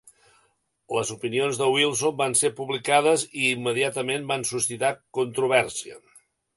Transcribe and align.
Les 0.97 1.11
opinions 1.15 1.59
de 1.59 1.67
Wilson 1.75 2.17
van 2.23 2.35
ser 2.41 2.51
publicades 2.61 3.29
i 3.45 3.47
immediatament 3.53 4.29
van 4.35 4.51
suscitar 4.55 4.95
controvèrsia. 5.21 6.05